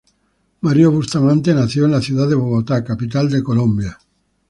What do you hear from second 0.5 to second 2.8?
Mario Bustamante nació en la ciudad de Bogotá,